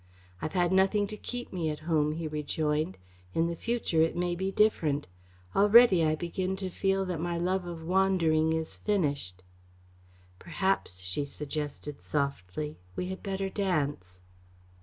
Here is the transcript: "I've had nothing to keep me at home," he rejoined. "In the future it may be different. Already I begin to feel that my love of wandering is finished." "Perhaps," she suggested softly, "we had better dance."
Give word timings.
"I've 0.41 0.53
had 0.53 0.71
nothing 0.71 1.05
to 1.05 1.15
keep 1.15 1.53
me 1.53 1.69
at 1.69 1.81
home," 1.81 2.13
he 2.13 2.27
rejoined. 2.27 2.97
"In 3.35 3.45
the 3.45 3.55
future 3.55 4.01
it 4.01 4.15
may 4.15 4.33
be 4.33 4.49
different. 4.51 5.05
Already 5.55 6.03
I 6.03 6.15
begin 6.15 6.55
to 6.55 6.71
feel 6.71 7.05
that 7.05 7.19
my 7.19 7.37
love 7.37 7.67
of 7.67 7.83
wandering 7.83 8.51
is 8.51 8.77
finished." 8.77 9.43
"Perhaps," 10.39 11.01
she 11.01 11.23
suggested 11.23 12.01
softly, 12.01 12.79
"we 12.95 13.09
had 13.09 13.21
better 13.21 13.47
dance." 13.47 14.19